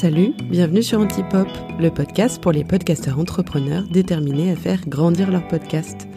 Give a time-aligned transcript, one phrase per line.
[0.00, 1.46] Salut, bienvenue sur Antipop,
[1.78, 6.08] le podcast pour les podcasteurs entrepreneurs déterminés à faire grandir leur podcast.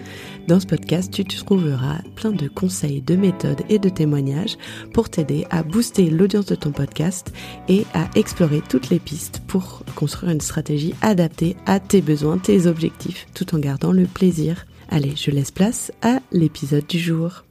[0.48, 4.58] Dans ce podcast, tu trouveras plein de conseils, de méthodes et de témoignages
[4.94, 7.34] pour t'aider à booster l'audience de ton podcast
[7.68, 12.68] et à explorer toutes les pistes pour construire une stratégie adaptée à tes besoins, tes
[12.68, 14.66] objectifs, tout en gardant le plaisir.
[14.88, 17.44] Allez, je laisse place à l'épisode du jour.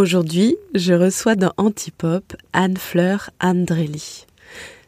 [0.00, 4.24] Aujourd'hui, je reçois dans Antipop Anne-Fleur Andrelli.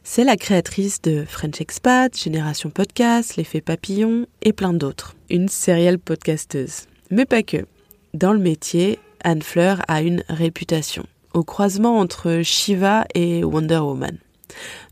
[0.02, 5.14] C'est la créatrice de French Expat, Génération Podcast, L'effet papillon et plein d'autres.
[5.28, 6.86] Une sérielle podcasteuse.
[7.10, 7.66] Mais pas que.
[8.14, 11.04] Dans le métier, Anne-Fleur a une réputation.
[11.34, 14.16] Au croisement entre Shiva et Wonder Woman.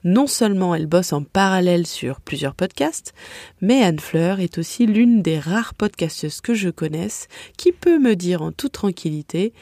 [0.04, 3.14] Non seulement elle bosse en parallèle sur plusieurs podcasts,
[3.62, 7.26] mais Anne Fleur est aussi l'une des rares podcasteuses que je connaisse
[7.56, 9.54] qui peut me dire en toute tranquillité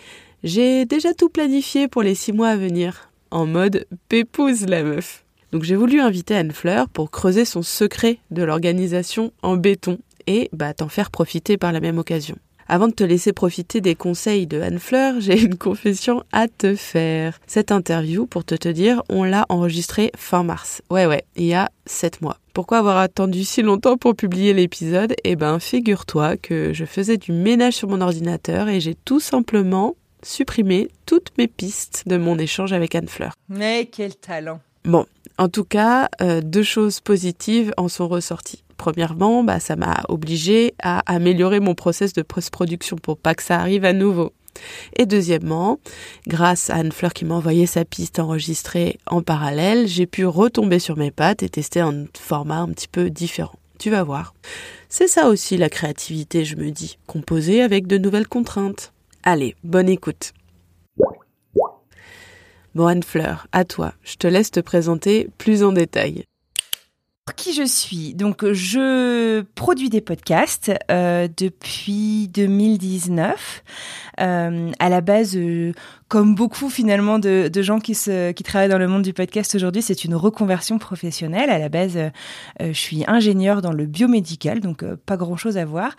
[0.44, 5.24] j'ai déjà tout planifié pour les six mois à venir, en mode pépouse la meuf.
[5.52, 10.48] Donc j'ai voulu inviter Anne Fleur pour creuser son secret de l'organisation en béton et
[10.52, 12.36] bah, t'en faire profiter par la même occasion.
[12.70, 16.74] Avant de te laisser profiter des conseils de Anne Fleur, j'ai une confession à te
[16.74, 17.40] faire.
[17.46, 20.82] Cette interview, pour te te dire, on l'a enregistrée fin mars.
[20.90, 22.36] Ouais ouais, il y a sept mois.
[22.52, 25.14] Pourquoi avoir attendu si longtemps pour publier l'épisode?
[25.24, 29.94] Eh ben, figure-toi que je faisais du ménage sur mon ordinateur et j'ai tout simplement
[30.22, 33.32] supprimer toutes mes pistes de mon échange avec Anne Fleur.
[33.48, 35.06] Mais quel talent Bon,
[35.38, 38.64] en tout cas, euh, deux choses positives en sont ressorties.
[38.76, 43.58] Premièrement, bah, ça m'a obligé à améliorer mon process de post-production pour pas que ça
[43.58, 44.32] arrive à nouveau.
[44.96, 45.78] Et deuxièmement,
[46.26, 50.78] grâce à Anne Fleur qui m'a envoyé sa piste enregistrée en parallèle, j'ai pu retomber
[50.78, 53.58] sur mes pattes et tester un format un petit peu différent.
[53.78, 54.34] Tu vas voir.
[54.88, 58.92] C'est ça aussi la créativité, je me dis, composer avec de nouvelles contraintes.
[59.30, 60.32] Allez, bonne écoute.
[62.74, 66.24] Bon Anne-Fleur, à toi, je te laisse te présenter plus en détail.
[67.36, 73.62] Qui je suis Donc, je produis des podcasts euh, depuis 2019.
[74.20, 75.72] Euh, à la base, euh,
[76.08, 80.04] comme beaucoup finalement de, gens qui, qui travaillent dans le monde du podcast aujourd'hui, c'est
[80.04, 81.50] une reconversion professionnelle.
[81.50, 81.98] À la base,
[82.60, 85.94] je suis ingénieure dans le biomédical, donc pas grand-chose à voir.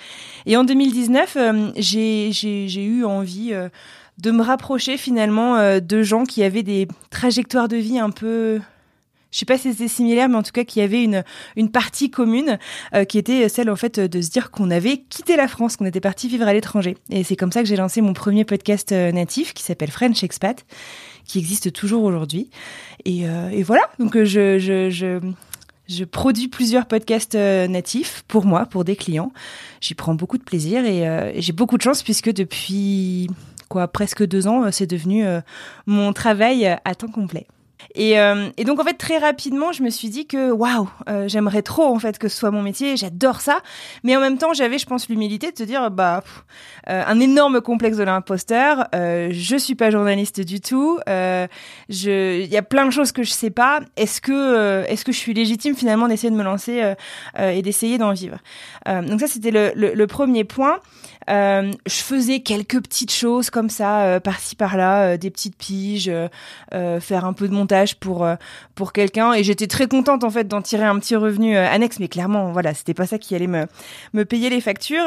[0.45, 1.37] Et en 2019,
[1.77, 3.53] j'ai eu envie
[4.17, 8.59] de me rapprocher finalement de gens qui avaient des trajectoires de vie un peu
[9.31, 11.23] je sais pas si c'était similaire, mais en tout cas qu'il y avait une,
[11.55, 12.57] une partie commune
[12.95, 15.85] euh, qui était celle en fait de se dire qu'on avait quitté la France, qu'on
[15.85, 16.97] était parti vivre à l'étranger.
[17.11, 20.23] Et c'est comme ça que j'ai lancé mon premier podcast euh, natif qui s'appelle French
[20.23, 20.65] Expat,
[21.25, 22.49] qui existe toujours aujourd'hui.
[23.05, 25.19] Et, euh, et, voilà, donc je, je, je,
[25.87, 29.31] je produis plusieurs podcasts natifs pour moi, pour des clients.
[29.79, 31.03] J'y prends beaucoup de plaisir et,
[31.37, 33.29] et j'ai beaucoup de chance puisque depuis
[33.69, 35.23] quoi presque deux ans, c'est devenu
[35.85, 37.45] mon travail à temps complet.
[37.95, 41.27] Et, euh, et, donc en fait très rapidement, je me suis dit que waouh, euh,
[41.27, 43.59] j'aimerais trop en fait que ce soit mon métier, j'adore ça.
[44.03, 46.23] Mais en même temps, j'avais, je pense, l'humilité de te dire bah
[46.89, 48.87] euh, un énorme complexe de l'imposteur.
[48.93, 50.99] Euh, je suis pas journaliste du tout.
[51.07, 51.47] Euh,
[51.89, 53.81] je, il y a plein de choses que je sais pas.
[53.97, 56.93] Est-ce que est-ce que je suis légitime finalement d'essayer de me lancer
[57.37, 58.37] et d'essayer d'en vivre?
[58.85, 60.79] Donc ça c'était le, le, le, premier point.
[61.29, 66.11] Je faisais quelques petites choses comme ça, par-ci par-là, des petites piges,
[66.99, 68.35] faire un peu de montage pour euh,
[68.75, 71.99] pour quelqu'un et j'étais très contente en fait d'en tirer un petit revenu euh, annexe
[71.99, 73.65] mais clairement voilà c'était pas ça qui allait me
[74.13, 75.05] me payer les factures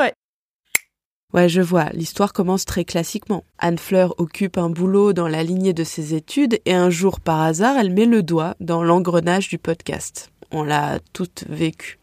[1.34, 3.42] Ouais, je vois, l'histoire commence très classiquement.
[3.58, 7.40] Anne Fleur occupe un boulot dans la lignée de ses études et un jour par
[7.40, 10.30] hasard, elle met le doigt dans l'engrenage du podcast.
[10.50, 11.98] On l'a toute vécu.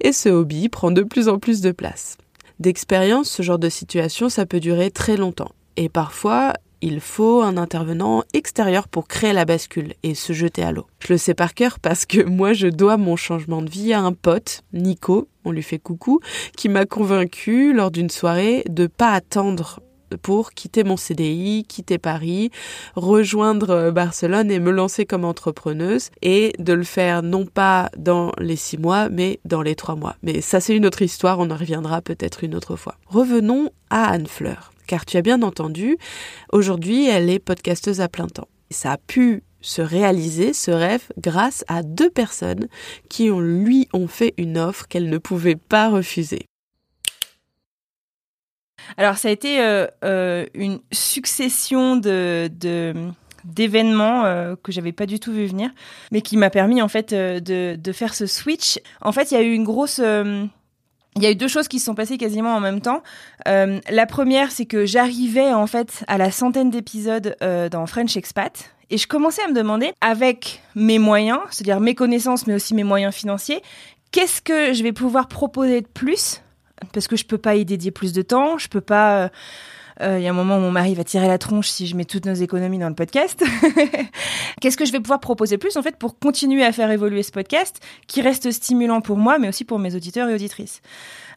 [0.00, 2.18] Et ce hobby prend de plus en plus de place.
[2.60, 5.52] D'expérience, ce genre de situation, ça peut durer très longtemps.
[5.76, 10.72] Et parfois, il faut un intervenant extérieur pour créer la bascule et se jeter à
[10.72, 10.86] l'eau.
[11.00, 14.00] Je le sais par cœur parce que moi je dois mon changement de vie à
[14.00, 16.20] un pote, Nico, on lui fait coucou,
[16.56, 19.80] qui m'a convaincu lors d'une soirée de pas attendre
[20.16, 22.50] pour quitter mon CDI, quitter Paris,
[22.94, 28.56] rejoindre Barcelone et me lancer comme entrepreneuse et de le faire non pas dans les
[28.56, 30.16] six mois mais dans les trois mois.
[30.22, 32.96] Mais ça c'est une autre histoire, on en reviendra peut-être une autre fois.
[33.06, 35.96] Revenons à Anne Fleur car tu as bien entendu,
[36.52, 38.48] aujourd'hui elle est podcasteuse à plein temps.
[38.70, 42.68] Ça a pu se réaliser, ce rêve, grâce à deux personnes
[43.08, 46.46] qui ont, lui ont fait une offre qu'elle ne pouvait pas refuser.
[48.96, 52.50] Alors ça a été euh, euh, une succession de,
[53.44, 55.70] d'événements euh, que j'avais pas du tout vu venir,
[56.10, 58.78] mais qui m'a permis en fait de, de, faire ce switch.
[59.00, 60.00] En fait, il y a eu une grosse
[61.16, 63.02] il y a eu deux choses qui se sont passées quasiment en même temps.
[63.46, 68.72] La première, c'est que j'arrivais en fait à la centaine d'épisodes dans French Expat.
[68.90, 72.84] Et je commençais à me demander, avec mes moyens, c'est-à-dire mes connaissances, mais aussi mes
[72.84, 73.60] moyens financiers,
[74.12, 76.40] qu'est-ce que je vais pouvoir proposer de plus
[76.92, 79.24] Parce que je peux pas y dédier plus de temps, je peux pas.
[79.24, 79.28] Euh,
[80.00, 81.96] euh, il y a un moment où mon mari va tirer la tronche si je
[81.96, 83.42] mets toutes nos économies dans le podcast.
[84.60, 87.32] Qu'est-ce que je vais pouvoir proposer plus en fait pour continuer à faire évoluer ce
[87.32, 90.82] podcast qui reste stimulant pour moi mais aussi pour mes auditeurs et auditrices?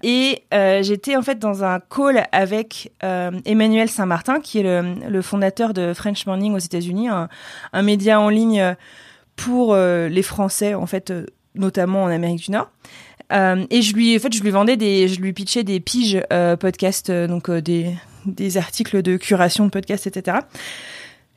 [0.03, 5.73] Et euh, j'étais en fait dans un call avec Emmanuel Saint-Martin qui est le, fondateur
[5.73, 7.29] de French Morning aux États-Unis, un,
[7.73, 8.75] un, média en ligne
[9.35, 11.11] pour les Français en fait
[11.55, 12.69] notamment en Amérique du Nord.
[13.31, 16.21] Euh, et je lui, en fait, je lui vendais des, je lui pitchais des piges
[16.33, 17.93] euh, podcast, donc des,
[18.25, 20.39] des articles de curation de podcasts, etc.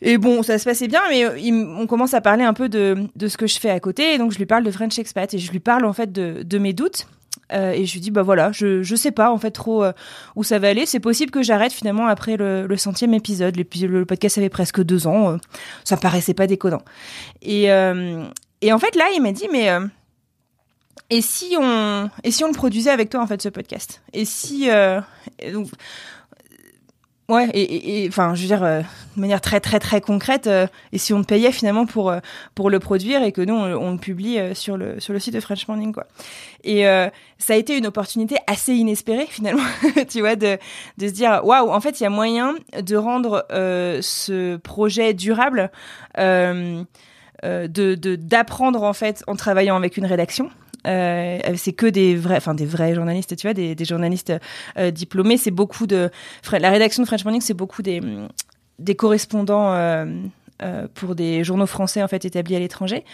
[0.02, 3.08] Et bon, ça se passait bien, mais euh, on commence à parler un peu de,
[3.16, 4.14] de, ce que je fais à côté.
[4.14, 6.42] Et donc, je lui parle de French Expat et je lui parle en fait de,
[6.42, 7.06] de mes doutes.
[7.52, 9.92] Euh, et je lui dis, bah voilà, je, je sais pas en fait trop euh,
[10.36, 10.84] où ça va aller.
[10.84, 13.56] C'est possible que j'arrête finalement après le, centième épisode.
[13.56, 15.32] Le, podcast avait presque deux ans.
[15.32, 15.36] Euh,
[15.84, 16.82] ça paraissait pas déconnant.
[17.40, 18.24] Et, euh,
[18.60, 19.70] et en fait, là, il m'a dit, mais.
[21.16, 24.02] Et si on et si on le produisait avec toi en fait ce podcast?
[24.12, 24.68] Et si
[25.52, 25.68] donc
[27.30, 28.82] Ouais, et enfin, je veux dire, euh,
[29.16, 32.18] de manière très très très concrète, euh, et si on payait finalement pour euh,
[32.54, 35.40] pour le produire et que nous on, le publie sur le sur le site de
[35.40, 36.06] French Morning quoi.
[36.64, 36.84] Et
[37.38, 39.62] ça a été une opportunité assez inespérée finalement,
[40.08, 40.58] tu vois, de
[40.98, 45.70] de se dire waouh, en fait il y a moyen de rendre ce projet durable,
[46.18, 46.84] de
[47.42, 50.50] d'apprendre en fait en travaillant avec une rédaction
[50.86, 54.32] euh, c'est que des vrais, enfin des vrais journalistes, tu vois, des, journalistes
[54.78, 55.36] euh, diplômés.
[55.36, 56.10] C'est beaucoup de
[56.52, 60.06] la rédaction de French Morning, c'est beaucoup des correspondants euh,
[60.62, 63.04] euh, pour des journaux français en fait établis à l'étranger.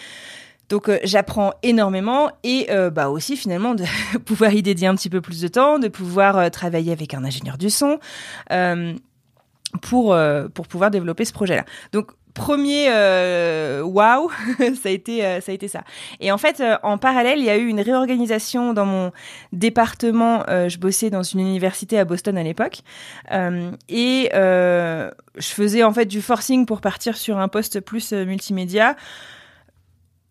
[0.69, 3.85] Donc euh, j'apprends énormément et euh, bah aussi finalement de
[4.27, 7.57] pouvoir y dédier un petit peu plus de temps, de pouvoir travailler avec un ingénieur
[7.57, 7.99] du son
[9.81, 10.15] pour
[10.53, 11.65] pour pouvoir développer ce projet-là.
[11.93, 12.11] Donc
[12.41, 15.83] premier euh, waouh, ça a été euh, ça a été ça.
[16.21, 19.13] Et en fait, euh, en parallèle, il y a eu une réorganisation dans mon
[19.53, 20.45] département.
[20.49, 22.81] je bossais dans une université à Boston à l'époque,
[23.31, 28.97] et je faisais en fait du forcing pour partir sur un poste plus multimédia.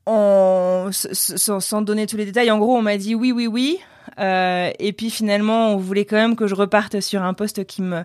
[0.07, 3.79] Sans donner tous les détails, en gros, on m'a dit oui, oui, oui.
[4.19, 7.81] Euh, et puis finalement, on voulait quand même que je reparte sur un poste qui
[7.81, 8.03] me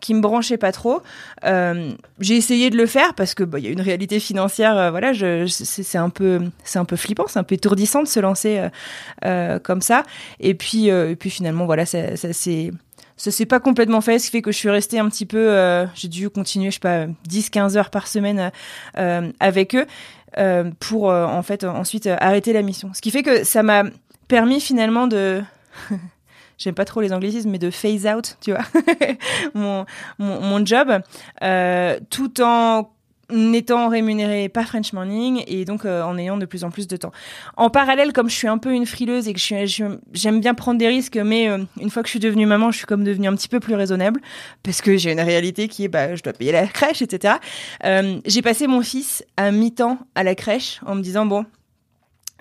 [0.00, 1.02] qui me branchait pas trop.
[1.44, 4.76] Euh, j'ai essayé de le faire parce que bah, il y a une réalité financière.
[4.76, 8.08] Euh, voilà, je, c'est un peu c'est un peu flippant, c'est un peu étourdissant de
[8.08, 8.68] se lancer euh,
[9.24, 10.04] euh, comme ça.
[10.40, 12.70] Et puis et puis finalement, voilà, ça, ça c'est
[13.16, 15.50] ça s'est pas complètement fait, ce qui fait que je suis restée un petit peu,
[15.50, 18.52] euh, j'ai dû continuer, je sais pas, 10-15 heures par semaine
[18.98, 19.86] euh, avec eux
[20.38, 22.90] euh, pour en fait ensuite arrêter la mission.
[22.92, 23.84] Ce qui fait que ça m'a
[24.28, 25.42] permis finalement de
[26.58, 28.64] j'aime pas trop les anglicismes, mais de phase out, tu vois,
[30.18, 31.00] mon, job,
[31.42, 32.90] euh, tout en
[33.28, 36.96] n'étant rémunéré pas French Morning et donc euh, en ayant de plus en plus de
[36.96, 37.10] temps.
[37.56, 40.78] En parallèle, comme je suis un peu une frileuse et que je j'aime bien prendre
[40.78, 43.26] des risques, mais euh, une fois que je suis devenue maman, je suis comme devenue
[43.26, 44.20] un petit peu plus raisonnable
[44.62, 47.34] parce que j'ai une réalité qui est, bah, je dois payer la crèche, etc.
[48.26, 51.46] J'ai passé mon fils à mi-temps à la crèche en me disant bon,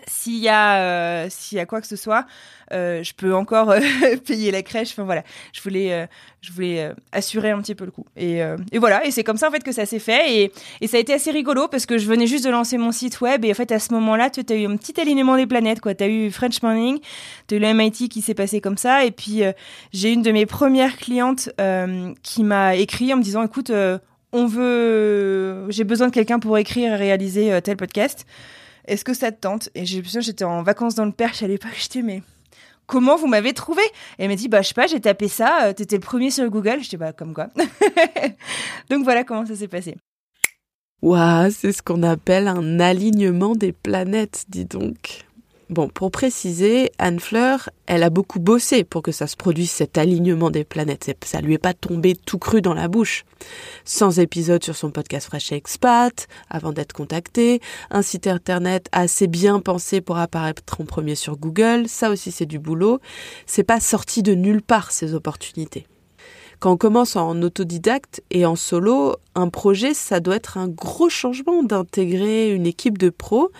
[0.08, 2.26] s'il y a euh, s'il y a quoi que ce soit,
[2.72, 3.80] euh, je peux encore euh,
[4.26, 4.92] payer la crèche.
[4.92, 5.24] Enfin voilà,
[5.54, 6.06] je voulais euh,
[6.42, 8.06] je voulais euh, assurer un petit peu le coup.
[8.16, 8.40] Et,
[8.72, 10.36] et voilà, et c'est comme ça en fait que ça s'est fait.
[10.36, 12.92] Et, et ça a été assez rigolo parce que je venais juste de lancer mon
[12.92, 15.48] site web et en fait à ce moment-là, tu as eu un petit alignement des
[15.48, 15.96] planètes quoi.
[15.96, 17.00] T'as eu French Morning,
[17.48, 19.06] t'as eu le MIT qui s'est passé comme ça.
[19.06, 19.42] Et puis
[19.92, 21.50] j'ai une de mes premières clientes
[22.24, 23.72] qui m'a écrit en me disant écoute
[24.32, 28.26] on veut, j'ai besoin de quelqu'un pour écrire et réaliser tel podcast.
[28.88, 29.70] Est-ce que ça te tente?
[29.76, 31.74] Et j'ai j'étais en vacances dans le Perche à l'époque.
[31.78, 32.22] J'étais mais
[32.86, 33.82] comment vous m'avez trouvé?
[34.18, 35.66] Elle m'a dit bah je sais pas, j'ai tapé ça.
[35.66, 36.82] Euh, t'étais le premier sur Google.
[36.82, 37.48] J'étais bah comme quoi.
[38.90, 39.96] Donc voilà comment ça s'est passé.
[41.02, 45.25] Waouh, c'est ce qu'on appelle un alignement des planètes, dis donc.
[45.72, 49.98] Bon, pour préciser, Anne Fleur, elle a beaucoup bossé pour que ça se produise cet
[49.98, 51.18] alignement des planètes.
[51.26, 53.26] Ça lui est pas tombé tout cru dans la bouche.
[53.84, 59.60] Sans épisode sur son podcast Fresh Expat, avant d'être contactée, un site internet assez bien
[59.60, 63.00] pensé pour apparaître en premier sur Google, ça aussi c'est du boulot.
[63.48, 65.88] C'est pas sorti de nulle part ces opportunités.
[66.66, 71.10] Quand on commence en autodidacte et en solo, un projet, ça doit être un gros
[71.10, 73.52] changement d'intégrer une équipe de pros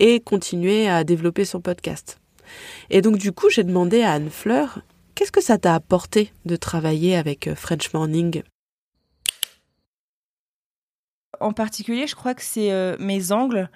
[0.00, 2.18] et continuer à développer son podcast.
[2.88, 4.80] Et donc du coup, j'ai demandé à Anne Fleur,
[5.14, 8.42] qu'est-ce que ça t'a apporté de travailler avec French Morning?
[11.40, 13.68] En particulier, je crois que c'est euh, mes angles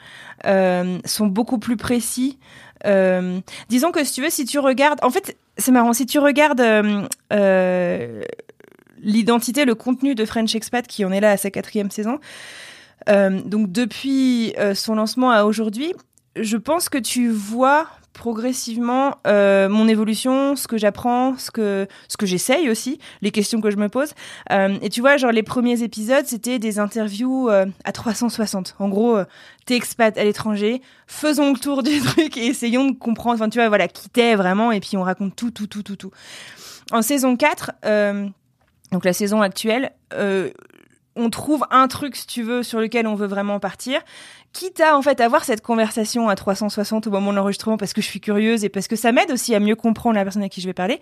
[0.46, 2.38] euh, sont beaucoup plus précis.
[2.86, 6.18] Euh, disons que si tu veux, si tu regardes, en fait, c'est marrant, si tu
[6.18, 6.62] regardes
[9.02, 12.18] l'identité, le contenu de French Expat qui en est là à sa quatrième saison,
[13.06, 15.94] donc depuis son lancement à aujourd'hui,
[16.36, 17.88] je pense que tu vois
[18.18, 23.60] progressivement euh, mon évolution, ce que j'apprends, ce que ce que j'essaye aussi, les questions
[23.60, 24.12] que je me pose.
[24.50, 28.74] Euh, et tu vois, genre les premiers épisodes, c'était des interviews euh, à 360.
[28.80, 29.24] En gros, euh,
[29.66, 33.36] t'es expat à l'étranger, faisons le tour du truc et essayons de comprendre.
[33.36, 35.96] Enfin, tu vois, voilà, qui t'es vraiment, et puis on raconte tout, tout, tout, tout,
[35.96, 36.10] tout.
[36.90, 37.72] En saison 4,
[38.92, 39.92] donc la saison actuelle,
[41.16, 44.00] on trouve un truc, si tu veux, sur lequel on veut vraiment partir
[44.52, 48.00] quitte à en fait avoir cette conversation à 360 au moment de l'enregistrement parce que
[48.00, 50.48] je suis curieuse et parce que ça m'aide aussi à mieux comprendre la personne à
[50.48, 51.00] qui je vais parler.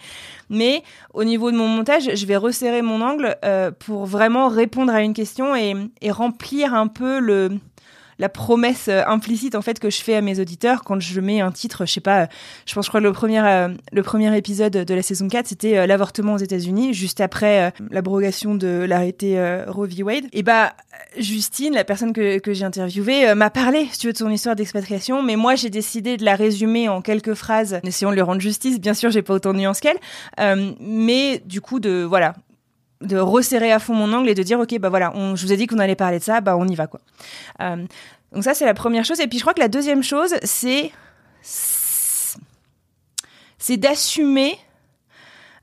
[0.51, 0.83] Mais
[1.15, 5.03] au niveau de mon montage, je vais resserrer mon angle euh, pour vraiment répondre à
[5.03, 7.59] une question et remplir un peu le
[8.19, 11.41] la promesse euh, implicite en fait que je fais à mes auditeurs quand je mets
[11.41, 12.29] un titre, je sais pas,
[12.67, 15.47] je pense je crois que le premier euh, le premier épisode de la saison 4,
[15.47, 20.25] c'était euh, l'avortement aux États-Unis juste après l'abrogation de l'arrêté Roe v Wade.
[20.33, 20.75] Et bah
[21.19, 24.57] Justine, la personne que, que j'ai interviewée, m'a parlé, si tu veux, de son histoire
[24.57, 28.23] d'expatriation, mais moi j'ai décidé de la résumer en quelques phrases, en essayant de lui
[28.23, 28.81] rendre justice.
[28.81, 29.99] Bien sûr, j'ai pas autant de nuances qu'elle,
[30.81, 32.35] mais du coup de voilà,
[33.01, 35.53] de resserrer à fond mon angle et de dire ok bah voilà on, je vous
[35.53, 37.01] ai dit qu'on allait parler de ça bah on y va quoi.
[37.61, 37.85] Euh,
[38.33, 39.21] donc ça c'est la première chose.
[39.21, 40.91] Et puis je crois que la deuxième chose c'est
[43.59, 44.59] c'est d'assumer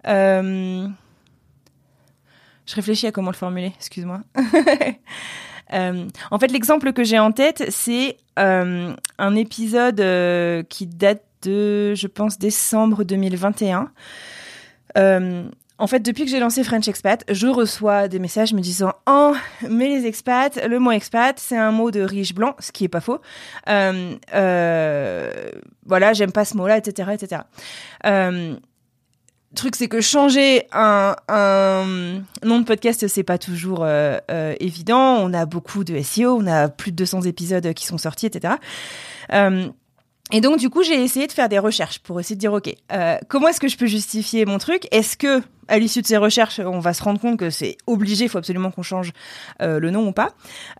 [0.07, 0.87] euh,
[2.65, 4.21] je réfléchis à comment le formuler excuse-moi.
[5.71, 9.95] Euh, en fait l'exemple que j'ai en tête c'est un épisode
[10.67, 13.89] qui date de je pense décembre 2021
[15.83, 19.33] en fait, depuis que j'ai lancé French Expat, je reçois des messages me disant Oh,
[19.69, 22.87] mais les expats, le mot expat, c'est un mot de riche blanc, ce qui est
[22.87, 23.19] pas faux.
[23.67, 25.51] Euh, euh,
[25.85, 27.41] voilà, j'aime pas ce mot-là, etc., etc.
[28.05, 28.55] Euh,
[29.55, 31.17] truc, c'est que changer un,
[32.45, 33.85] nom de podcast, c'est pas toujours
[34.61, 35.17] évident.
[35.17, 38.53] On a beaucoup de SEO, on a plus de 200 épisodes qui sont sortis, etc.
[40.31, 42.73] Et donc, du coup, j'ai essayé de faire des recherches pour essayer de dire, OK,
[42.91, 44.87] euh, comment est-ce que je peux justifier mon truc?
[44.91, 48.25] Est-ce que, à l'issue de ces recherches, on va se rendre compte que c'est obligé,
[48.25, 49.11] il faut absolument qu'on change
[49.61, 50.29] euh, le nom ou pas?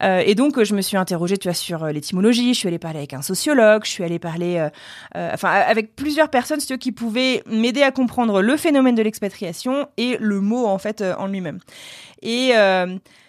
[0.02, 3.00] Euh, Et donc, je me suis interrogée, tu vois, sur l'étymologie, je suis allée parler
[3.00, 4.66] avec un sociologue, je suis allée parler,
[5.14, 10.18] enfin, avec plusieurs personnes, tu qui pouvaient m'aider à comprendre le phénomène de l'expatriation et
[10.20, 11.60] le mot, en fait, en lui-même.
[12.22, 12.54] Et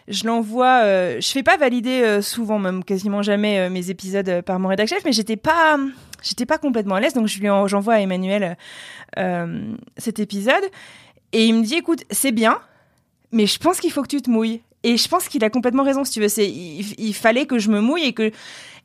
[0.09, 0.83] je l'envoie.
[0.85, 5.05] Euh, je fais pas valider souvent, même quasiment jamais mes épisodes par mon rédacteur chef,
[5.05, 5.79] mais j'étais pas
[6.25, 8.57] j'étais pas complètement à l'aise, donc je lui j'envoie à Emmanuel
[9.19, 10.65] euh, cet épisode
[11.33, 12.59] et il me dit écoute c'est bien,
[13.31, 14.63] mais je pense qu'il faut que tu te mouilles.
[14.87, 16.29] Et je pense qu'il a complètement raison, si tu veux.
[16.29, 18.31] C'est, il, fallait que je me mouille et que,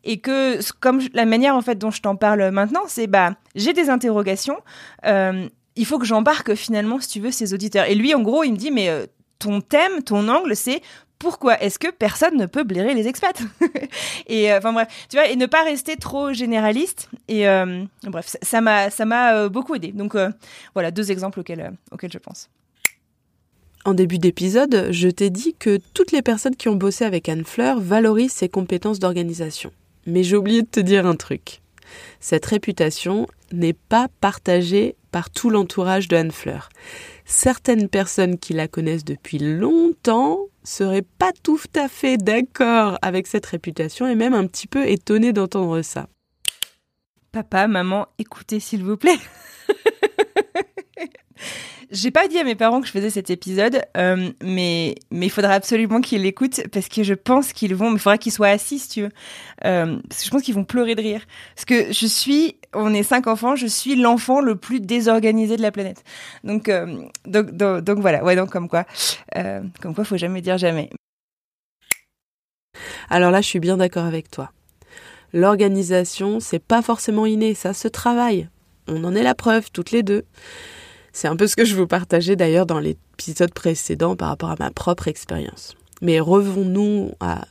[0.05, 3.73] et que, comme la manière en fait dont je t'en parle maintenant, c'est bah, j'ai
[3.73, 4.57] des interrogations.
[5.05, 7.83] Euh, il faut que j'embarque finalement, si tu veux, ces auditeurs.
[7.89, 9.07] Et lui, en gros, il me dit, mais euh,
[9.39, 10.81] ton thème, ton angle, c'est
[11.19, 13.41] pourquoi est-ce que personne ne peut blairer les expats
[14.27, 17.09] Et euh, enfin bref, tu vois, et ne pas rester trop généraliste.
[17.27, 19.91] Et euh, bref, ça m'a ça m'a euh, beaucoup aidé.
[19.91, 20.15] Donc
[20.73, 22.49] voilà, deux exemples auxquels auxquels je pense.
[23.85, 27.45] En début d'épisode, je t'ai dit que toutes les personnes qui ont bossé avec Anne
[27.45, 29.71] Fleur valorisent ses compétences d'organisation.
[30.05, 31.61] Mais j'ai oublié de te dire un truc.
[32.19, 36.69] Cette réputation n'est pas partagée par tout l'entourage de Anne Fleur.
[37.31, 43.45] Certaines personnes qui la connaissent depuis longtemps serait pas tout à fait d'accord avec cette
[43.45, 46.07] réputation et même un petit peu étonné d'entendre ça.
[47.31, 49.19] Papa, maman, écoutez s'il vous plaît.
[51.91, 55.29] J'ai pas dit à mes parents que je faisais cet épisode, euh, mais mais il
[55.31, 58.49] faudra absolument qu'ils l'écoutent parce que je pense qu'ils vont, mais il faudra qu'ils soient
[58.49, 59.11] assis si tu veux,
[59.65, 61.21] euh, parce que je pense qu'ils vont pleurer de rire.
[61.55, 65.63] Parce que je suis, on est cinq enfants, je suis l'enfant le plus désorganisé de
[65.63, 66.03] la planète.
[66.43, 68.85] Donc euh, donc, donc, voilà, ouais donc comme quoi,
[69.81, 70.91] comme quoi faut jamais dire jamais.
[73.09, 74.51] Alors là, je suis bien d'accord avec toi.
[75.33, 78.47] L'organisation, c'est pas forcément inné, ça se travaille.
[78.87, 80.23] On en est la preuve toutes les deux.
[81.13, 84.55] C'est un peu ce que je vous partageais d'ailleurs dans l'épisode précédent par rapport à
[84.59, 85.75] ma propre expérience.
[86.01, 87.45] Mais revenons à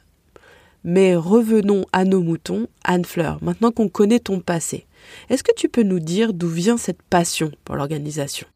[0.84, 4.86] mais revenons à nos moutons, Anne Fleur, maintenant qu'on connaît ton passé.
[5.28, 8.46] Est-ce que tu peux nous dire d'où vient cette passion pour l'organisation?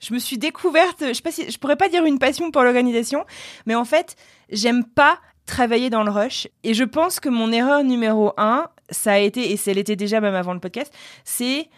[0.00, 2.62] Je me suis découverte, je sais pas si je pourrais pas dire une passion pour
[2.62, 3.24] l'organisation,
[3.66, 4.16] mais en fait,
[4.50, 9.12] j'aime pas travailler dans le rush et je pense que mon erreur numéro un, ça
[9.12, 10.92] a été et c'est l'était déjà même avant le podcast,
[11.24, 11.68] c'est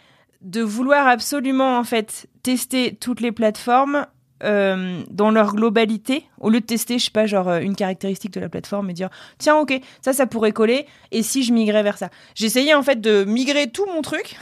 [0.45, 4.05] de vouloir absolument en fait tester toutes les plateformes
[4.43, 8.31] euh, dans leur globalité, au lieu de tester, je sais pas, genre euh, une caractéristique
[8.31, 11.83] de la plateforme et dire tiens, ok, ça, ça pourrait coller, et si je migrais
[11.83, 12.09] vers ça.
[12.35, 14.37] J'essayais en fait de migrer tout mon truc,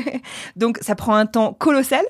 [0.56, 2.04] donc ça prend un temps colossal.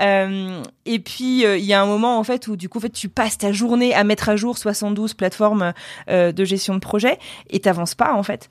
[0.00, 2.90] Euh, et puis il y a un moment en fait où du coup, en fait,
[2.90, 5.72] tu passes ta journée à mettre à jour 72 plateformes
[6.08, 8.48] de gestion de projet et t'avances pas en fait.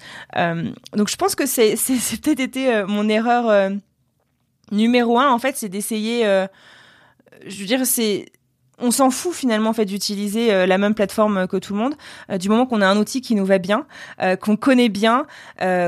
[0.93, 1.75] donc je pense que c'est
[2.21, 3.71] peut-être été mon erreur
[4.71, 6.23] numéro un en fait, c'est d'essayer
[7.45, 8.25] je veux dire, c'est
[8.81, 11.95] on s'en fout finalement en fait d'utiliser euh, la même plateforme que tout le monde
[12.31, 13.85] euh, du moment qu'on a un outil qui nous va bien
[14.21, 15.25] euh, qu'on connaît bien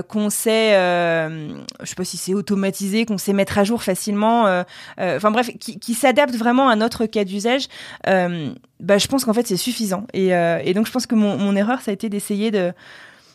[0.08, 4.64] qu'on sait je sais pas si c'est automatisé qu'on sait mettre à jour facilement
[4.98, 7.68] enfin bref qui, s'adapte vraiment à notre cas d'usage
[8.04, 10.06] bah je pense qu'en fait c'est suffisant.
[10.14, 12.74] Et, et, donc je pense que mon erreur ça a été d'essayer de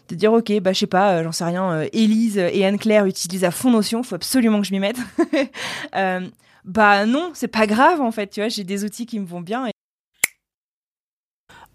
[0.09, 3.45] de dire ok bah je sais pas j'en sais rien Élise et Anne Claire utilisent
[3.45, 4.99] à fond Notion faut absolument que je m'y mette
[6.67, 9.41] bah non, c'est pas grave en fait, tu vois, j'ai des outils qui me vont
[9.41, 9.71] bien.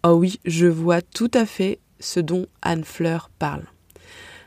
[0.04, 3.66] Oh oui, je vois tout à fait ce dont Anne Fleur parle.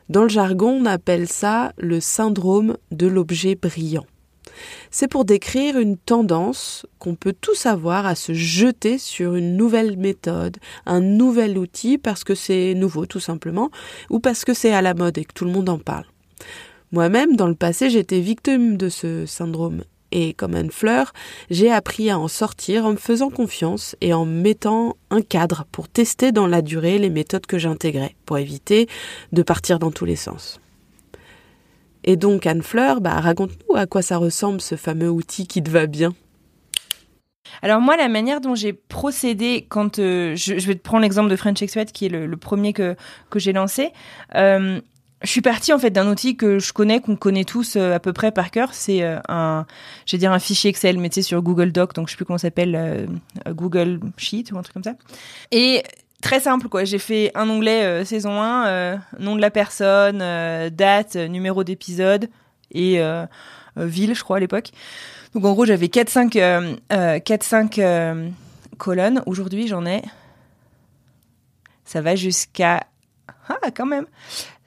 [0.09, 4.07] Dans le jargon, on appelle ça le syndrome de l'objet brillant.
[4.91, 9.97] C'est pour décrire une tendance qu'on peut tous avoir à se jeter sur une nouvelle
[9.97, 10.57] méthode,
[10.87, 13.71] un nouvel outil parce que c'est nouveau tout simplement,
[14.11, 16.07] ou parce que c'est à la mode et que tout le monde en parle.
[16.93, 19.83] Moi-même, dans le passé, j'étais victime de ce syndrome
[20.15, 21.13] et comme Anne Fleur,
[21.51, 25.89] j'ai appris à en sortir en me faisant confiance et en mettant un cadre pour
[25.89, 28.89] tester dans la durée les méthodes que j'intégrais, pour éviter
[29.33, 30.61] de partir dans tous les sens.
[32.05, 35.71] Et donc Anne Fleur, bah, raconte-nous à quoi ça ressemble ce fameux outil qui te
[35.71, 36.15] va bien.
[37.63, 41.37] Alors moi, la manière dont j'ai procédé quand euh, je, vais te prendre l'exemple de
[41.37, 42.97] French Expat, qui est le, premier que
[43.31, 43.93] que j'ai lancé.
[44.35, 44.81] Euh,
[45.23, 48.01] je suis partie en fait d'un outil que je connais, qu'on connaît tous euh, à
[48.01, 48.75] peu près par cœur.
[48.75, 49.65] C'est un,
[50.05, 52.27] je dire un fichier Excel, mais tu sais sur Google Doc, donc je sais plus
[52.27, 53.09] comment s'appelle,
[53.49, 54.95] Google Sheet ou un truc comme ça.
[55.51, 55.83] Et
[56.25, 56.85] très simple quoi.
[56.85, 60.19] J'ai fait un onglet saison 1, nom de la personne,
[60.71, 62.29] date, numéro d'épisode
[62.73, 63.01] et
[63.77, 64.71] ville, je crois à l'époque.
[65.35, 68.33] Donc en gros j'avais 4-5 4-5
[68.79, 69.23] colonnes.
[69.27, 70.03] Aujourd'hui j'en ai.
[71.85, 72.87] Ça va jusqu'à
[73.49, 74.07] ah quand même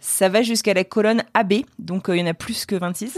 [0.08, 3.18] ça va jusqu'à la colonne AB, donc euh, il y en a plus que 26.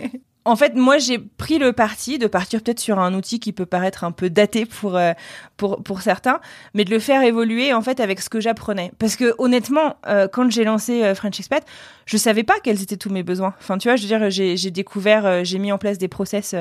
[0.48, 3.66] en fait, moi, j'ai pris le parti de partir peut-être sur un outil qui peut
[3.66, 5.12] paraître un peu daté pour, euh,
[5.56, 6.40] pour, pour certains,
[6.74, 8.92] mais de le faire évoluer, en fait, avec ce que j'apprenais.
[8.98, 11.64] Parce que, honnêtement, euh, quand j'ai lancé French Expat,
[12.06, 13.54] je savais pas quels étaient tous mes besoins.
[13.58, 16.54] Enfin, tu vois, je veux dire, j'ai découvert, j'ai mis en place des process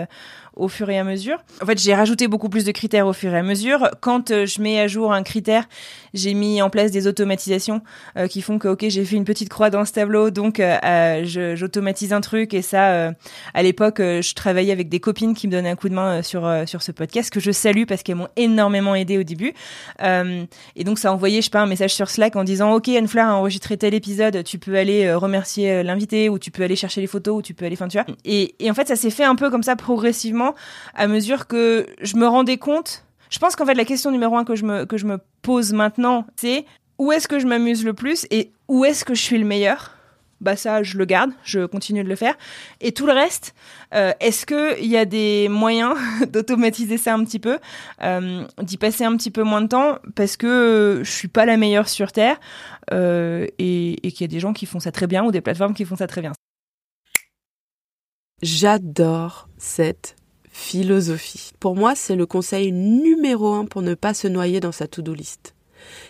[0.57, 1.37] au fur et à mesure.
[1.61, 3.89] En fait, j'ai rajouté beaucoup plus de critères au fur et à mesure.
[4.01, 5.67] Quand euh, je mets à jour un critère,
[6.13, 7.81] j'ai mis en place des automatisations
[8.17, 11.21] euh, qui font que, ok, j'ai fait une petite croix dans ce tableau, donc euh,
[11.55, 12.53] j'automatise un truc.
[12.53, 13.13] Et ça,
[13.53, 16.49] à l'époque, je travaillais avec des copines qui me donnaient un coup de main sur
[16.65, 19.53] sur ce podcast que je salue parce qu'elles m'ont énormément aidé au début.
[20.01, 22.89] et donc, ça a envoyé, je sais pas, un message sur Slack en disant, ok,
[22.89, 26.75] Anne Fleur a enregistré tel épisode, tu peux aller remercier l'invité ou tu peux aller
[26.75, 28.07] chercher les photos ou tu peux aller, enfin, tu vois.
[28.25, 30.46] Et en fait, ça s'est fait un peu comme ça progressivement
[30.93, 33.03] à mesure que je me rendais compte.
[33.29, 35.73] Je pense qu'en fait, la question numéro un que je me, que je me pose
[35.73, 36.65] maintenant, c'est
[36.97, 39.93] où est-ce que je m'amuse le plus et où est-ce que je suis le meilleur?
[40.39, 42.35] Bah ça je le garde, je continue de le faire.
[42.79, 43.55] Et tout le reste,
[43.95, 45.95] euh, est-ce qu'il y a des moyens
[46.31, 47.57] d'automatiser ça un petit peu,
[48.03, 51.57] euh, d'y passer un petit peu moins de temps parce que je suis pas la
[51.57, 52.39] meilleure sur terre
[52.93, 55.41] euh, et, et qu'il y a des gens qui font ça très bien ou des
[55.41, 56.33] plateformes qui font ça très bien?
[58.43, 60.16] J'adore cette
[60.57, 61.51] philosophie.
[61.59, 65.13] Pour moi, c'est le conseil numéro un pour ne pas se noyer dans sa to-do
[65.13, 65.53] list.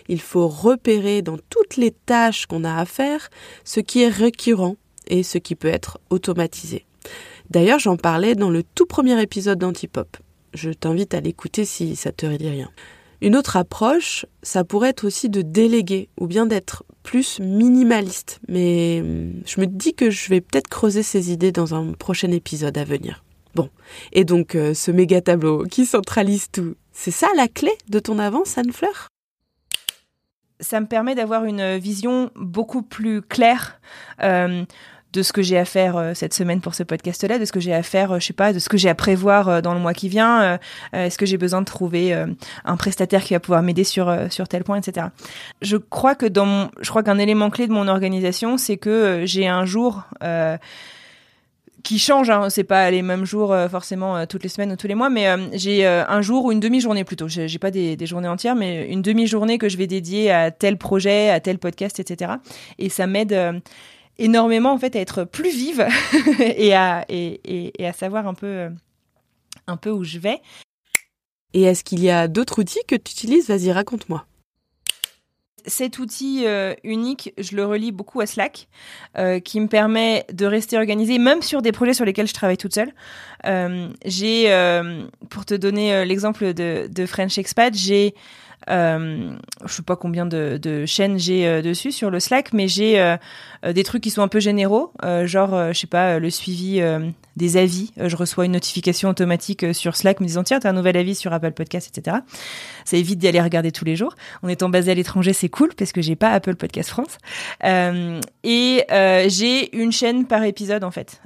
[0.08, 3.28] Il faut repérer dans toutes les tâches qu'on a à faire
[3.64, 6.86] ce qui est récurrent et ce qui peut être automatisé.
[7.50, 10.16] D'ailleurs, j'en parlais dans le tout premier épisode d'Antipop.
[10.54, 12.70] Je t'invite à l'écouter si ça te dit rien.
[13.20, 18.40] Une autre approche, ça pourrait être aussi de déléguer ou bien d'être plus minimaliste.
[18.48, 22.30] Mais hum, je me dis que je vais peut-être creuser ces idées dans un prochain
[22.30, 23.22] épisode à venir.
[23.54, 23.70] Bon,
[24.12, 28.18] et donc euh, ce méga tableau qui centralise tout, c'est ça la clé de ton
[28.18, 29.06] avance, Anne Fleur?
[30.58, 33.80] Ça me permet d'avoir une vision beaucoup plus claire.
[34.20, 34.64] Euh,
[35.14, 37.60] de ce que j'ai à faire euh, cette semaine pour ce podcast-là, de ce que
[37.60, 39.80] j'ai à faire, euh, je sais pas, de ce que j'ai à prévoir dans le
[39.80, 40.58] mois qui vient.
[40.92, 44.64] Est-ce que j'ai besoin de trouver un prestataire qui va pouvoir m'aider sur sur tel
[44.64, 45.06] point, etc.
[45.62, 49.22] Je crois que dans mon, je crois qu'un élément clé de mon organisation, c'est que
[49.24, 50.04] j'ai un jour
[51.82, 54.94] qui change, hein, c'est pas les mêmes jours forcément toutes les semaines ou tous les
[54.94, 57.28] mois, mais j'ai un jour ou une demi-journée plutôt.
[57.28, 61.30] J'ai pas des, journées entières, mais une demi-journée que je vais dédier à tel projet,
[61.30, 62.32] à tel podcast, etc.
[62.78, 63.62] Et ça m'aide
[64.18, 65.86] énormément en fait à être plus vive
[66.40, 68.68] et à et, à savoir un peu
[69.66, 70.40] un peu où je vais
[71.54, 73.48] Et est-ce qu'il y a d'autres outils que tu utilises?
[73.48, 74.26] Vas-y, raconte-moi
[75.66, 78.68] cet outil euh, unique, je le relie beaucoup à Slack,
[79.16, 82.56] euh, qui me permet de rester organisé, même sur des projets sur lesquels je travaille
[82.56, 82.92] toute seule.
[83.46, 84.48] Euh, j'ai,
[85.30, 88.14] pour te donner l'exemple de, de, French Expat, j'ai
[88.68, 89.30] euh,
[89.64, 93.16] je sais pas combien de, chaînes j'ai euh, dessus sur le Slack, mais j'ai euh,
[93.72, 94.92] des trucs qui sont un peu généraux,
[95.24, 96.80] genre je sais pas le suivi
[97.36, 97.92] des avis.
[97.96, 101.32] je reçois une notification automatique sur Slack me disant tiens t'as un nouvel avis sur
[101.32, 102.18] Apple Podcast, etc.
[102.84, 104.14] Ça évite d'y aller regarder tous les jours.
[104.42, 107.18] En étant basé à l'étranger, c'est cool parce que j'ai pas Apple Podcast France.
[107.64, 108.84] et
[109.28, 111.20] j'ai une chaîne par épisode en fait.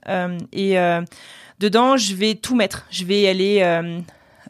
[0.53, 0.77] et
[1.61, 2.87] dedans, je vais tout mettre.
[2.91, 3.63] Je vais aller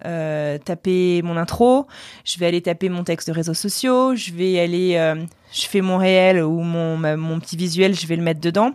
[0.04, 1.86] euh, taper mon intro,
[2.24, 5.16] je vais aller taper mon texte de réseaux sociaux, je vais aller, euh,
[5.52, 8.72] je fais mon réel ou mon, mon petit visuel, je vais le mettre dedans.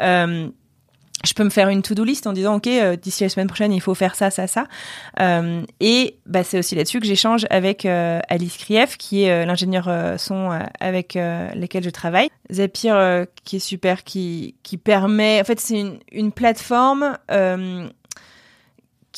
[0.00, 0.48] Euh,
[1.22, 2.66] je peux me faire une to-do list en disant ok
[3.02, 4.64] d'ici la semaine prochaine il faut faire ça ça ça.
[5.78, 11.16] Et bah, c'est aussi là-dessus que j'échange avec Alice Krief qui est l'ingénieur son avec
[11.16, 12.30] lequel je travaille.
[12.50, 17.18] Zapier qui est super qui qui permet en fait c'est une, une plateforme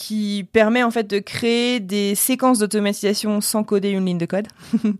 [0.02, 4.48] qui permet en fait de créer des séquences d'automatisation sans coder une ligne de code.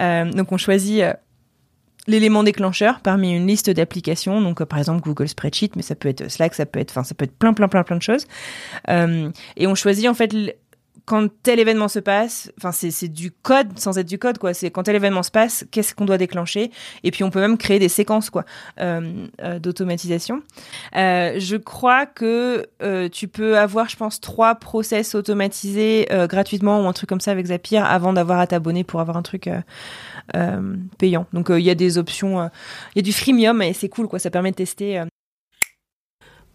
[0.00, 1.12] Euh, donc on choisit euh,
[2.06, 6.08] l'élément déclencheur parmi une liste d'applications, donc euh, par exemple Google Spreadsheet, mais ça peut
[6.08, 8.26] être Slack, ça peut être, enfin ça peut être plein plein plein plein de choses.
[8.88, 10.34] et on choisit en fait
[11.10, 14.54] quand tel événement se passe, enfin c'est du code sans être du code quoi.
[14.54, 16.70] C'est quand tel événement se passe, qu'est-ce qu'on doit déclencher?
[17.02, 18.44] Et puis on peut même créer des séquences quoi
[18.78, 20.40] euh, euh, d'automatisation.
[20.94, 22.64] Euh, je crois que
[23.08, 27.46] tu peux avoir, je pense, trois process automatisés gratuitement ou un truc comme ça avec
[27.46, 29.50] Zapier avant d'avoir à t'abonner pour avoir un truc
[30.98, 31.26] payant.
[31.32, 32.48] Donc il y a des options,
[32.94, 34.20] il y a du freemium et c'est cool quoi.
[34.20, 35.02] Ça permet de tester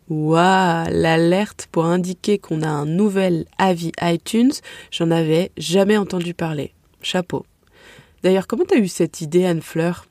[0.10, 4.52] Waouh, l'alerte pour indiquer qu'on a un nouvel avis iTunes,
[4.92, 6.74] j'en avais jamais entendu parler.
[7.02, 7.46] Chapeau.
[8.22, 10.06] D'ailleurs, comment t'as eu cette idée, Anne Fleur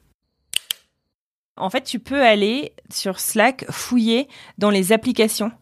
[1.57, 4.28] En fait, tu peux aller sur Slack fouiller
[4.59, 5.52] dans les applications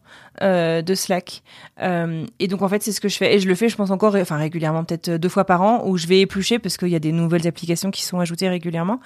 [0.41, 1.43] euh, de Slack.
[1.81, 3.75] Euh, et donc en fait c'est ce que je fais et je le fais je
[3.75, 6.87] pense encore enfin régulièrement peut-être deux fois par an où je vais éplucher parce qu'il
[6.87, 8.99] y a des nouvelles applications qui sont ajoutées régulièrement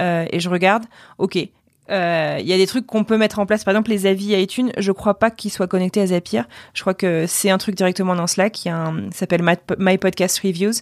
[0.00, 0.84] euh, et je regarde
[1.16, 1.48] ok
[1.90, 3.64] euh, il y a des trucs qu'on peut mettre en place.
[3.64, 6.42] Par exemple, les avis iTunes, je crois pas qu'ils soient connectés à Zapier.
[6.74, 8.64] Je crois que c'est un truc directement dans Slack.
[8.64, 9.42] Il y a un, s'appelle
[9.78, 10.72] My, Podcast Reviews.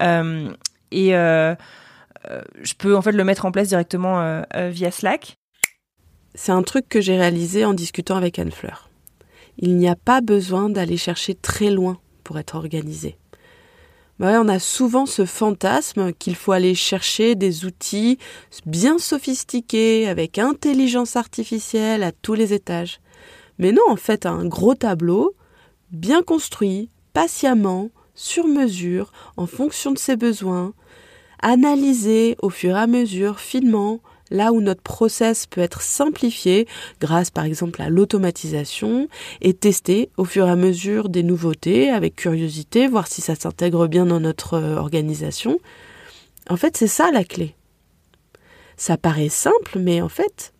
[0.00, 0.50] Euh,
[0.90, 1.54] et euh,
[2.62, 5.36] je peux en fait le mettre en place directement via Slack.
[6.34, 8.88] C'est un truc que j'ai réalisé en discutant avec Anne Fleur.
[9.58, 13.18] Il n'y a pas besoin d'aller chercher très loin pour être organisé.
[14.22, 18.18] Bah on a souvent ce fantasme qu'il faut aller chercher des outils
[18.66, 23.00] bien sophistiqués, avec intelligence artificielle à tous les étages.
[23.58, 25.34] Mais non, en fait, un gros tableau,
[25.90, 30.72] bien construit, patiemment, sur mesure, en fonction de ses besoins,
[31.40, 33.98] analysé au fur et à mesure, finement,
[34.32, 36.66] là où notre process peut être simplifié
[37.00, 39.08] grâce par exemple à l'automatisation
[39.40, 43.86] et testé au fur et à mesure des nouveautés avec curiosité, voir si ça s'intègre
[43.86, 45.58] bien dans notre euh, organisation.
[46.48, 47.54] En fait, c'est ça la clé.
[48.76, 50.52] Ça paraît simple, mais en fait,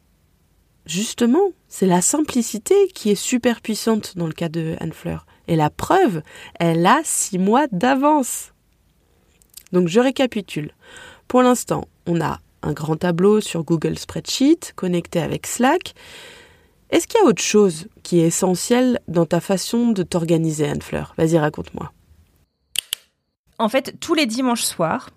[0.86, 5.26] justement, c'est la simplicité qui est super puissante dans le cas de Anne Fleur.
[5.48, 6.22] Et la preuve,
[6.60, 8.52] elle a six mois d'avance.
[9.72, 10.72] Donc je récapitule.
[11.26, 15.94] Pour l'instant, on a un grand tableau sur Google Spreadsheet connecté avec Slack.
[16.90, 21.14] Est-ce qu'il y a autre chose qui est essentiel dans ta façon de t'organiser, Anne-Fleur?
[21.16, 21.90] Vas-y, raconte-moi.
[23.58, 25.10] En fait, tous les dimanches soirs,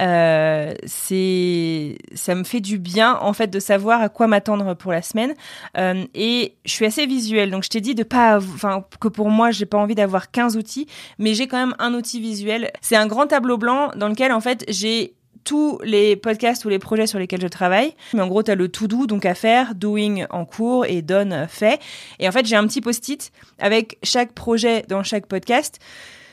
[0.00, 5.02] euh, ça me fait du bien en fait de savoir à quoi m'attendre pour la
[5.02, 5.34] semaine.
[5.76, 9.30] Euh, et je suis assez visuelle, donc je t'ai dit de pas, enfin que pour
[9.30, 10.86] moi j'ai pas envie d'avoir 15 outils,
[11.18, 12.70] mais j'ai quand même un outil visuel.
[12.82, 15.14] C'est un grand tableau blanc dans lequel en fait j'ai
[15.48, 17.94] tous les podcasts ou les projets sur lesquels je travaille.
[18.12, 21.00] Mais en gros, tu as le to do, donc à faire, doing en cours et
[21.00, 21.80] done fait.
[22.18, 25.78] Et en fait, j'ai un petit post-it avec chaque projet dans chaque podcast.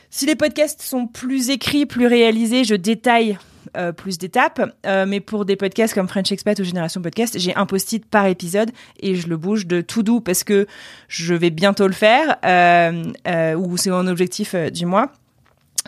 [0.10, 3.38] Si les podcasts sont plus écrits, plus réalisés, je détaille
[3.78, 4.76] euh, plus d'étapes.
[4.86, 8.26] Euh, mais pour des podcasts comme French Expat ou Génération Podcast, j'ai un post-it par
[8.26, 10.68] épisode et je le bouge de to do parce que
[11.08, 15.10] je vais bientôt le faire euh, ou c'est mon objectif du mois.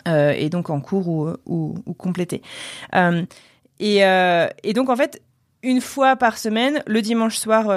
[0.06, 2.42] Euh, et donc en cours ou, ou, complété.
[2.94, 3.24] Euh,
[3.80, 5.22] et, euh, et, donc en fait,
[5.62, 7.72] une fois par semaine, le dimanche soir,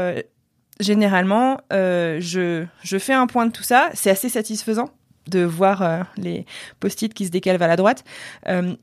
[0.79, 3.89] généralement, je, je fais un point de tout ça.
[3.93, 4.89] C'est assez satisfaisant
[5.27, 6.45] de voir les
[6.79, 8.03] post-it qui se décalent vers la droite.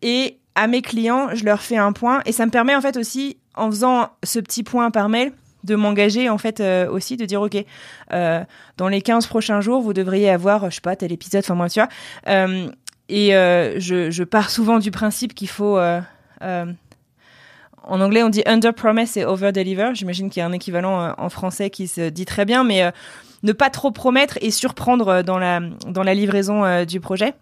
[0.03, 2.97] et à mes clients, je leur fais un point et ça me permet en fait
[2.97, 5.33] aussi, en faisant ce petit point par mail,
[5.65, 7.65] de m'engager en fait aussi de dire ok
[8.11, 11.69] dans les 15 prochains jours vous devriez avoir je sais pas tel épisode enfin moi
[11.69, 11.89] tu vois
[13.11, 15.79] euh, et je, je, pars souvent du principe qu'il faut
[16.41, 19.91] en anglais, on dit under promise et over deliver.
[19.95, 22.93] J'imagine qu'il y a un équivalent en français qui se dit très bien, mais
[23.43, 27.33] ne pas trop promettre et surprendre dans la dans la livraison du projet.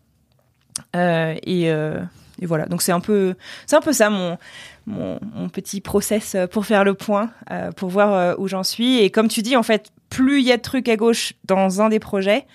[0.94, 2.66] et, et voilà.
[2.66, 3.34] Donc c'est un peu
[3.66, 4.38] c'est un peu ça mon
[4.86, 8.98] mon, petit process pour faire le point, euh, pour voir euh, où j'en suis.
[8.98, 11.82] Et comme tu dis, en fait, plus il y a de trucs à gauche dans
[11.82, 12.46] un des projets,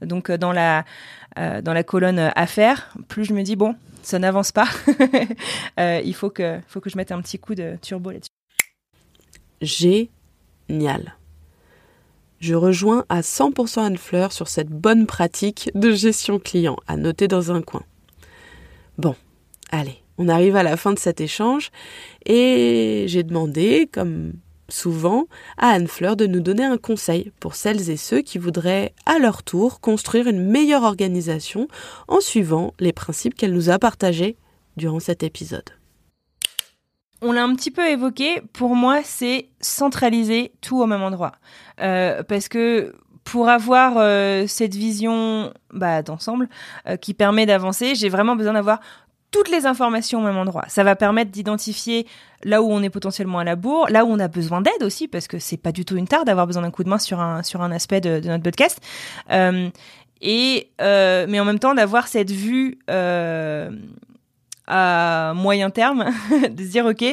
[0.00, 0.84] donc euh, dans la
[1.36, 4.68] dans la colonne à faire, plus je me dis bon, ça n'avance pas.
[5.78, 8.30] il faut que faut que je mette un petit coup de turbo là-dessus.
[10.68, 11.16] Génial.
[12.40, 17.28] Je rejoins à 100% Anne Fleur sur cette bonne pratique de gestion client à noter
[17.28, 17.82] dans un coin.
[18.96, 19.14] Bon,
[19.70, 21.70] allez, on arrive à la fin de cet échange
[22.24, 24.32] et j'ai demandé, comme
[24.70, 25.26] souvent,
[25.58, 29.18] à Anne Fleur de nous donner un conseil pour celles et ceux qui voudraient à
[29.18, 31.68] leur tour construire une meilleure organisation
[32.08, 34.36] en suivant les principes qu'elle nous a partagés
[34.76, 35.70] durant cet épisode.
[37.22, 41.32] On l'a un petit peu évoqué, pour moi c'est centraliser tout au même endroit.
[41.80, 46.48] Euh, parce que pour avoir euh, cette vision bah, d'ensemble
[46.88, 48.80] euh, qui permet d'avancer, j'ai vraiment besoin d'avoir
[49.30, 50.64] toutes les informations au même endroit.
[50.68, 52.06] Ça va permettre d'identifier
[52.42, 55.08] là où on est potentiellement à la bourre, là où on a besoin d'aide aussi,
[55.08, 57.20] parce que c'est pas du tout une tare d'avoir besoin d'un coup de main sur
[57.20, 58.80] un sur un aspect de, notre podcast.
[59.30, 59.68] Euh,
[60.20, 63.70] et euh, mais en même temps d'avoir cette vue euh,
[64.66, 66.06] à moyen terme,
[66.50, 67.04] de se dire ok,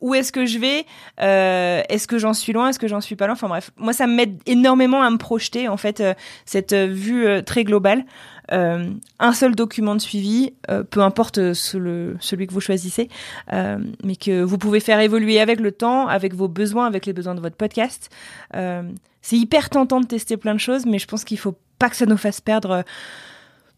[0.00, 0.86] où est-ce que je vais
[1.18, 3.34] Est-ce que j'en suis loin Est-ce que j'en suis pas loin?
[3.34, 6.02] Enfin bref, moi ça m'aide énormément à me projeter en fait
[6.44, 8.04] cette vue très globale.
[8.52, 13.08] Euh, un seul document de suivi, euh, peu importe celui que vous choisissez,
[13.52, 17.12] euh, mais que vous pouvez faire évoluer avec le temps, avec vos besoins, avec les
[17.12, 18.10] besoins de votre podcast.
[18.52, 21.96] c'est hyper tentant de tester plein de choses, mais je pense qu'il faut pas que
[21.96, 22.84] ça nous fasse perdre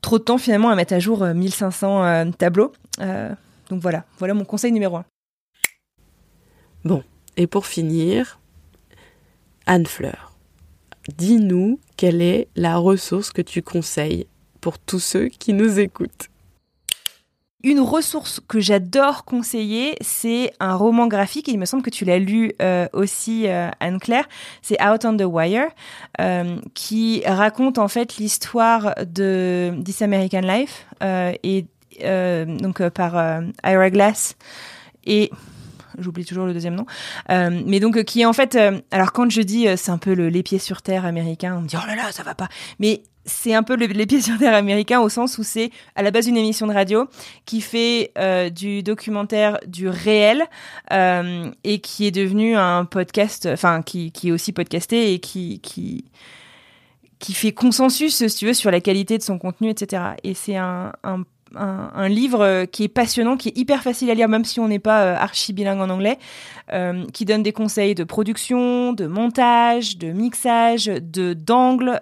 [0.00, 2.72] trop de temps finalement à mettre à jour 1500 tableaux.
[2.98, 5.04] donc voilà, voilà mon conseil numéro un.
[6.84, 7.02] Bon,
[7.36, 8.40] et pour finir,
[9.66, 10.32] Anne Fleur,
[11.16, 14.26] dis-nous quelle est la ressource que tu conseilles
[14.66, 16.28] pour tous ceux qui nous écoutent.
[17.62, 22.18] Une ressource que j'adore conseiller, c'est un roman graphique, il me semble que tu l'as
[22.18, 24.28] lu euh, aussi, euh, Anne-Claire,
[24.62, 25.68] c'est Out on the Wire,
[26.20, 30.84] euh, qui raconte en fait l'histoire de This American Life,
[31.44, 31.66] et
[32.58, 34.34] donc par Ira Glass,
[35.04, 35.30] et
[35.96, 36.86] j'oublie toujours le deuxième nom,
[37.28, 38.58] mais donc qui est en fait,
[38.90, 41.68] alors quand je dis c'est un peu le, les pieds sur terre américain, on me
[41.68, 42.48] dit oh là là ça va pas,
[42.80, 46.10] mais c'est un peu les pieds sur terre américains au sens où c'est à la
[46.10, 47.06] base une émission de radio
[47.44, 50.44] qui fait euh, du documentaire du réel
[50.92, 55.60] euh, et qui est devenu un podcast, enfin qui, qui est aussi podcasté et qui,
[55.60, 56.04] qui
[57.18, 60.02] qui fait consensus, si tu veux, sur la qualité de son contenu, etc.
[60.22, 61.22] Et c'est un, un
[61.56, 64.68] un, livre euh, qui est passionnant, qui est hyper facile à lire, même si on
[64.68, 66.18] n'est pas euh, archi bilingue en anglais,
[66.72, 72.00] euh, qui donne des conseils de production, de montage, de mixage, de d'angle.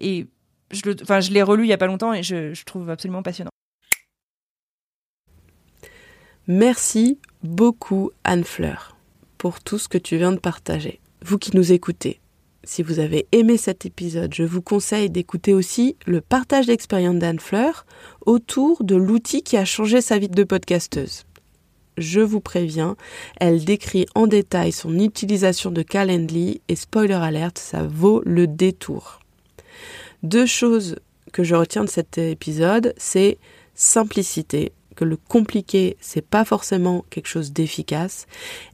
[0.00, 0.26] et
[0.70, 3.50] je, je l'ai relu il y a pas longtemps et je, je trouve absolument passionnant.
[6.48, 8.96] Merci beaucoup Anne Fleur
[9.38, 11.00] pour tout ce que tu viens de partager.
[11.22, 12.20] Vous qui nous écoutez,
[12.66, 17.38] si vous avez aimé cet épisode, je vous conseille d'écouter aussi le partage d'expérience d'Anne
[17.38, 17.86] Fleur
[18.26, 21.24] autour de l'outil qui a changé sa vie de podcasteuse.
[21.96, 22.96] Je vous préviens,
[23.40, 29.20] elle décrit en détail son utilisation de Calendly et spoiler alert, ça vaut le détour.
[30.24, 30.96] Deux choses
[31.32, 33.38] que je retiens de cet épisode, c'est
[33.74, 38.26] simplicité que le compliqué, c'est pas forcément quelque chose d'efficace,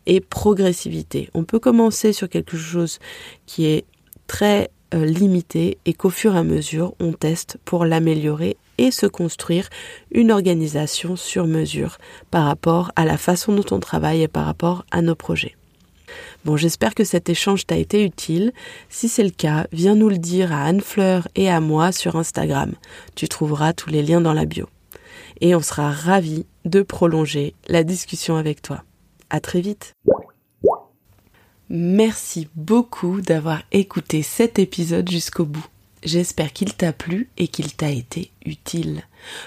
[0.06, 1.28] et progressivité.
[1.34, 2.98] On peut commencer sur quelque chose
[3.46, 3.84] qui est
[4.26, 9.06] très euh, limité et qu'au fur et à mesure, on teste pour l'améliorer et se
[9.06, 9.68] construire
[10.10, 11.98] une organisation sur mesure
[12.30, 15.56] par rapport à la façon dont on travaille et par rapport à nos projets.
[16.44, 18.52] Bon, j'espère que cet échange t'a été utile.
[18.88, 22.16] Si c'est le cas, viens nous le dire à Anne Fleur et à moi sur
[22.16, 22.72] Instagram.
[23.14, 24.68] Tu trouveras tous les liens dans la bio
[25.40, 28.84] et on sera ravis de prolonger la discussion avec toi.
[29.30, 29.94] À très vite.
[31.68, 35.66] Merci beaucoup d'avoir écouté cet épisode jusqu'au bout.
[36.02, 39.02] J'espère qu'il t'a plu et qu'il t'a été utile.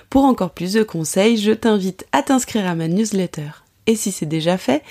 [0.10, 3.50] Pour encore plus de conseils, je t'invite à t'inscrire à ma newsletter.
[3.88, 4.82] Et si c'est déjà fait,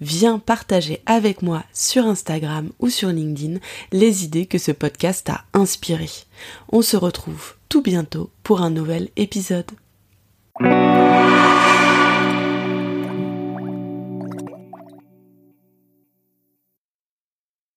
[0.00, 3.58] viens partager avec moi sur Instagram ou sur LinkedIn
[3.90, 6.10] les idées que ce podcast a inspirées.
[6.70, 9.70] On se retrouve tout bientôt pour un nouvel épisode.
[10.60, 11.63] Música